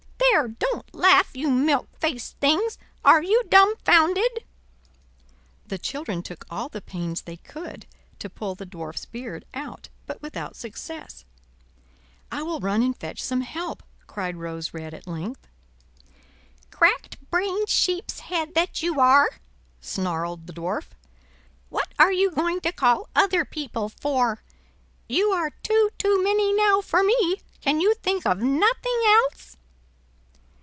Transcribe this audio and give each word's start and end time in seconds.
There, 0.31 0.47
don't 0.47 0.95
laugh, 0.95 1.31
you 1.35 1.49
milk 1.51 1.89
faced 1.99 2.37
things! 2.39 2.77
are 3.05 3.21
you 3.21 3.43
dumfounded?" 3.49 4.43
The 5.67 5.77
children 5.77 6.23
took 6.23 6.45
all 6.49 6.67
the 6.69 6.79
pains 6.81 7.23
they 7.23 7.35
could 7.37 7.85
to 8.19 8.29
pull 8.29 8.55
the 8.55 8.65
Dwarf's 8.65 9.05
beard 9.05 9.43
out; 9.53 9.89
but 10.07 10.21
without 10.21 10.55
success. 10.55 11.25
"I 12.31 12.41
will 12.43 12.59
run 12.61 12.81
and 12.81 12.95
fetch 12.97 13.21
some 13.21 13.41
help," 13.41 13.83
cried 14.07 14.37
Rose 14.37 14.73
Red 14.73 14.93
at 14.95 15.05
length. 15.05 15.47
"Crack 16.71 17.19
brained 17.29 17.67
sheep's 17.69 18.21
head 18.21 18.53
that 18.55 18.81
you 18.81 18.99
are!" 19.01 19.27
snarled 19.81 20.47
the 20.47 20.53
Dwarf; 20.53 20.91
"what 21.69 21.89
are 21.99 22.13
you 22.13 22.31
going 22.31 22.61
to 22.61 22.71
call 22.71 23.09
other 23.15 23.43
people 23.45 23.89
for? 23.89 24.41
You 25.09 25.31
are 25.31 25.49
two 25.61 25.89
too 25.99 26.23
many 26.23 26.51
now 26.53 26.79
for 26.81 27.03
me; 27.03 27.41
can 27.59 27.79
you 27.81 27.93
think 27.95 28.25
of 28.25 28.39
nothing 28.39 28.99
else?" 29.05 29.57